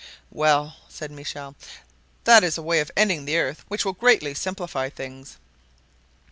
"Well," 0.31 0.77
said 0.89 1.11
Michel, 1.11 1.55
"that 2.23 2.43
is 2.43 2.57
a 2.57 2.63
way 2.63 2.79
of 2.79 2.89
ending 2.97 3.25
the 3.25 3.37
earth 3.37 3.63
which 3.67 3.85
will 3.85 3.93
greatly 3.93 4.33
simplify 4.33 4.89
things." 4.89 5.37